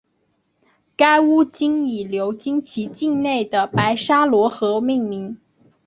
[0.95, 5.37] 该巫金以流经其境内的白沙罗河命名。